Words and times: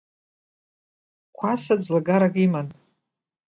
Қәаса 1.37 1.75
ӡлагарак 1.83 2.35
иман. 2.45 2.67